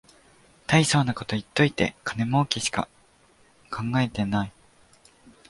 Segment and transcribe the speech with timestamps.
[0.65, 2.87] たいそうなこと言っといて金もうけしか
[3.71, 4.53] 考えてない